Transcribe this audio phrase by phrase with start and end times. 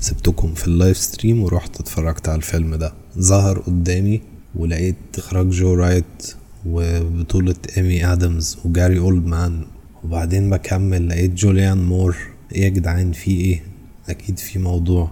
[0.00, 2.92] سبتكم في ال live stream ورحت اتفرجت على الفيلم ده.
[3.18, 4.20] ظهر قدامي
[4.54, 6.34] ولقيت إخراج جو رايت
[6.66, 9.64] وبطولة إيمي آدمز وجاري أولدمان.
[10.04, 12.16] وبعدين بكمل لقيت جوليان مور.
[12.52, 13.62] إيه يا جدعان في إيه؟
[14.08, 15.10] أكيد في موضوع.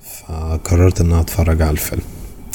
[0.00, 2.02] فقررت إن أتفرج على الفيلم.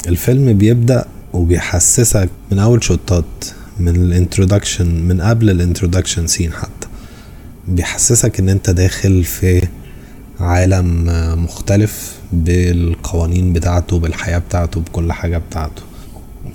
[0.08, 3.44] الفيلم بيبدأ وبيحسسك من أول shots
[3.80, 6.88] من ال introduction من قبل ال introduction scene حتى.
[7.68, 9.68] بيحسسك إن أنت داخل في
[10.40, 11.04] عالم
[11.44, 15.82] مختلف بالقوانين بتاعته بالحياة بتاعته بكل حاجة بتاعته.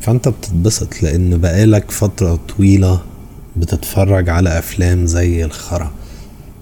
[0.02, 3.02] فأنت بتتبسط لأن بقالك فترة طويلة
[3.55, 5.91] بتتفرج على أفلام زي الخرا.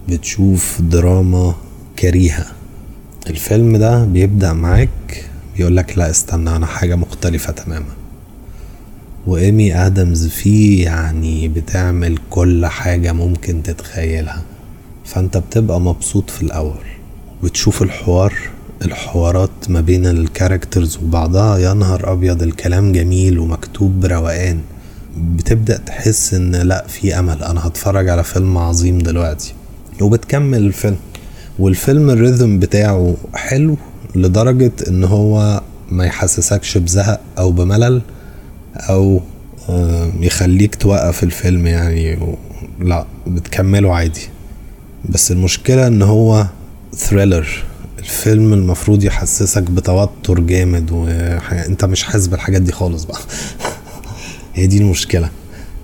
[0.10, 1.56] بتشوف دراما
[2.00, 2.46] كريهة.
[3.30, 5.26] الفيلم ده بيبدأ معاك
[5.58, 7.94] بيقولك لا استنى أنا حاجة مختلفة تماما.
[9.28, 14.44] وإيمي آدمز فيه يعني بتعمل كل حاجة ممكن تتخيلها.
[15.06, 16.80] فأنت بتبقى مبسوط في الأول.
[17.44, 18.34] وتشوف الحوار
[18.86, 21.58] الحوارات ما بين الكاركترز وبعضها.
[21.58, 24.60] يا نهار أبيض الكلام جميل ومكتوب بروقان.
[25.18, 27.44] بتبدأ تحس إن لأ في أمل.
[27.44, 29.54] أنا هتفرج على فيلم عظيم دلوقتي.
[30.02, 30.98] وبتكمل الفيلم.
[31.60, 33.78] والفيلم الريذم بتاعه حلو
[34.16, 38.02] لدرجة إن هو ما يحسسكش بزهق أو بملل
[38.76, 39.22] أو
[40.20, 42.18] يخليك توقف الفيلم يعني.
[42.80, 44.30] لأ بتكمله عادي.
[45.10, 46.46] بس المشكلة إن هو
[46.96, 47.48] thriller
[48.00, 53.20] الفيلم المفروض يحسسك بتوتر جامد وانت مش حاسس بالحاجات دي خالص بقى.
[54.56, 55.30] هي دي المشكلة.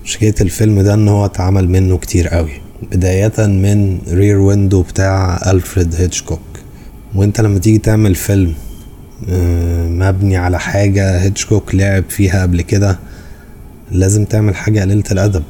[0.04, 2.52] مشكلة الفيلم ده ان هو اتعمل منه كتير قوي.
[2.92, 6.40] بداية من Rear Window بتاع ألفريد هيتشكوك
[7.14, 8.54] وانت لما تيجي تعمل فيلم
[9.88, 12.98] مبني على حاجة هيتشكوك لعب فيها قبل كده
[13.92, 15.42] لازم تعمل حاجة قليلة الأدب.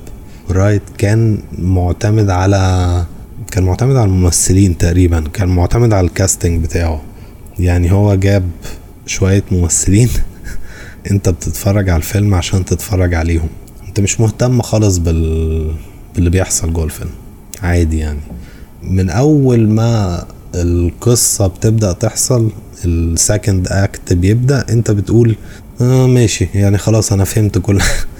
[0.50, 3.04] رايت كان معتمد على
[3.56, 7.02] كان معتمد على الممثلين تقريبا كان معتمد على الكاستنج بتاعه.
[7.58, 8.50] يعني هو جاب
[9.06, 10.08] شوية ممثلين
[11.10, 13.48] انت بتتفرج على الفيلم عشان تتفرج عليهم.
[13.88, 15.72] انت مش مهتم خالص بال...
[16.14, 17.10] باللي بيحصل جوه الفيلم.
[17.62, 18.20] عادي يعني.
[18.82, 20.24] من أول ما
[20.54, 22.50] القصة بتبدأ تحصل
[22.84, 25.36] ال second act بيبدأ انت بتقول
[25.80, 27.80] آه ماشي يعني خلاص أنا فهمت كل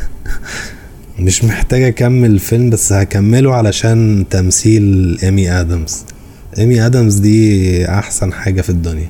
[1.19, 6.05] مش محتاج أكمل الفيلم بس هكمله علشان تمثيل ايمي ادمز
[6.59, 9.09] ايمي ادمز دي أحسن حاجة في الدنيا.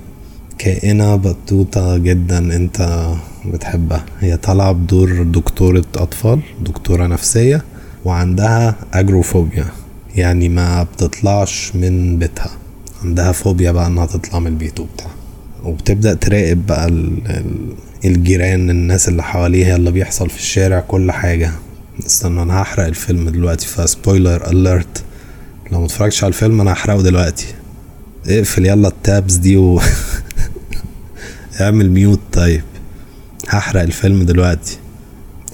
[0.58, 3.08] كائنة بطوطة جدا أنت
[3.46, 4.04] بتحبها.
[4.20, 7.64] هي طالعة بدور دكتورة أطفال دكتورة نفسية
[8.04, 9.64] وعندها agoraphobia
[10.16, 12.50] يعني ما بتطلعش من بيتها.
[13.04, 15.10] عندها فوبيا بقى إنها تطلع من البيت وبتاع.
[15.64, 16.86] وبتبدأ تراقب بقى
[18.04, 21.50] الجيران الناس اللي حواليها اللي بيحصل في الشارع كل حاجة.
[22.00, 25.02] استنى أنا هحرق الفيلم دلوقتي فسبويلر اليرت
[25.72, 27.46] لو متفرجتش على الفيلم أنا هحرقه دلوقتي.
[28.28, 29.80] اقفل يلا التابس دي و
[31.60, 32.62] اعمل ميوت طيب
[33.48, 34.78] هحرق الفيلم دلوقتي.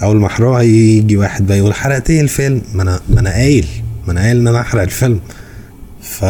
[0.03, 3.66] أول ما أحرقه يجي واحد بقى يقول حرقت إيه الفيلم؟ ما أنا ما أنا قايل
[4.06, 5.20] ما أنا قايل إن أنا احرق الفيلم.
[6.03, 6.22] ف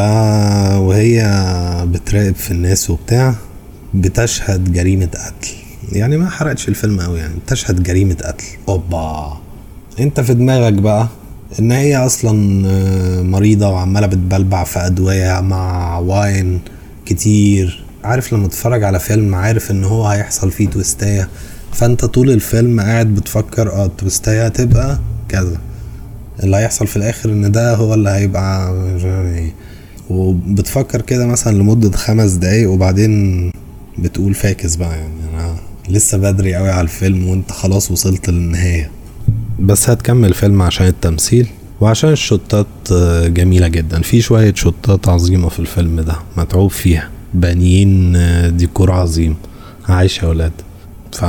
[0.78, 1.22] وهي
[1.88, 3.34] بتراقب في الناس وبتاع
[3.94, 5.52] بتشهد جريمة قتل.
[5.92, 8.44] يعني ما حرقتش الفيلم قوي يعني بتشهد جريمة قتل.
[8.68, 9.40] أوبا!
[10.02, 11.08] انت في دماغك بقى
[11.60, 12.32] ان هي أصلا
[13.22, 16.60] مريضة وعمالة بتبلبع في أدوية مع واين
[17.06, 17.84] كتير.
[18.04, 21.28] عارف لما تتفرج على فيلم عارف ان هو هيحصل فيه تويستاية.
[21.72, 24.98] فانت طول الفيلم قاعد بتفكر آه التويستاية هتبقى
[25.28, 25.58] كذا.
[26.42, 28.74] اللي هيحصل في الآخر إن ده هو اللي هيبقى
[30.10, 33.50] وبتفكر كده مثلا لمدة خمس دقايق وبعدين
[33.98, 34.90] بتقول فاكس بقى.
[34.98, 35.54] يعني أنا
[35.88, 38.90] لسه بدري قوي على الفيلم وانت خلاص وصلت للنهاية.
[39.62, 41.46] بس هتكمل الفيلم عشان التمثيل
[41.80, 42.66] وعشان الشوتات
[43.26, 44.02] جميلة جدا.
[44.02, 47.08] في شوية شوتات عظيمة في الفيلم ده متعوب فيها.
[47.34, 48.16] بانيين
[48.56, 49.36] ديكور عظيم.
[49.88, 50.52] عايش يا ولاد.
[51.12, 51.24] ف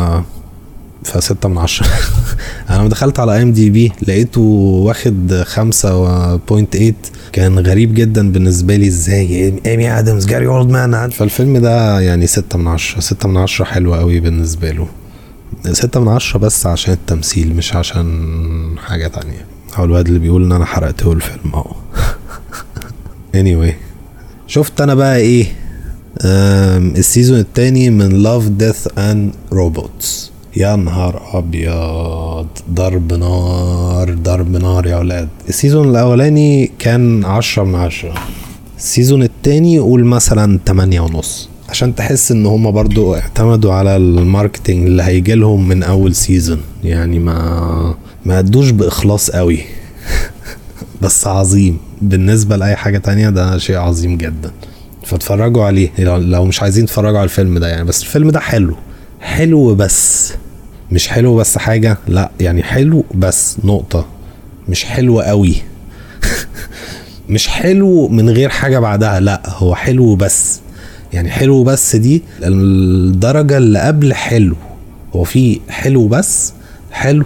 [1.04, 1.88] فستة من عشرة.
[2.70, 8.88] أنا لما دخلت على IMDb لقيته واخد خمسة point eight كان غريب جدا بالنسبة لي
[8.88, 9.54] إزاي.
[9.66, 13.00] Amy Adams Gary Oldman فالفيلم ده يعني ستة من عشرة.
[13.00, 14.88] ستة من عشرة حلوة قوي بالنسبة له.
[15.72, 19.46] ستة من عشرة بس عشان التمثيل مش عشان حاجة تانية.
[19.76, 21.72] هو الواد اللي بيقول إن أنا حرقته الفيلم أهو.
[23.36, 23.74] Anyway
[24.48, 25.46] شفت أنا بقى إيه؟
[26.98, 32.48] ال season التاني من Love Death and Robots يا نهار أبيض.
[32.74, 35.30] ضرب نار ضرب نار يا ولاد.
[35.50, 38.14] ال season الأولاني كان عشرة من عشرة.
[38.78, 41.50] ال season التاني قول مثلا تمانية ونص.
[41.74, 46.62] عشان تحس إن هما برضو اعتمدوا على ال marketing اللي هيجي لهم من أول season
[46.84, 49.60] يعني ما ما ادوش بإخلاص قوي.
[51.02, 51.78] بس عظيم.
[52.02, 54.52] بالنسبة لأي حاجة تانية ده شيء عظيم جدا.
[55.06, 55.90] فاتفرجوا عليه.
[56.00, 57.84] لو مش عايزين تتفرجوا على الفيلم ده يعني.
[57.84, 58.76] بس الفيلم ده حلو.
[59.22, 60.34] حلو بس.
[60.92, 61.98] مش حلو بس حاجة.
[62.08, 63.58] لا يعني حلو بس.
[63.64, 64.06] نقطة.
[64.70, 65.56] مش حلو قوي.
[67.30, 69.20] مش حلو من غير حاجة بعدها.
[69.20, 70.63] لا هو حلو بس.
[71.14, 74.56] يعني حلو بس دي الدرجة اللي قبل حلو.
[75.16, 76.54] هو في حلو بس
[76.92, 77.26] حلو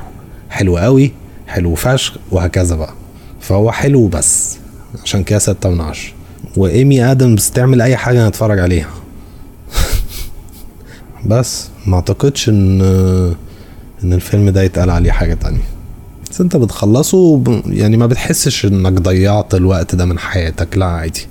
[0.50, 1.12] حلو قوي
[1.48, 2.94] حلو فشخ وهكذا بقى.
[3.42, 4.58] فهو حلو بس
[5.04, 6.14] عشان كده ستة من عشرة.
[6.58, 8.90] وإيمي آدمز تعمل أي حاجة نتفرج عليها.
[11.26, 12.82] بس ما أعتقدش إن
[14.04, 15.64] إن الفيلم ده يتقال عليه حاجة تانية.
[16.32, 20.78] بس أنت بتخلصه يعني ما بتحسش إنك ضيعت الوقت ده من حياتك.
[20.78, 21.28] لا عادي.